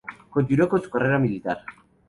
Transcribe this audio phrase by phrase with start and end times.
[0.31, 1.59] Continuó con su carrera militar.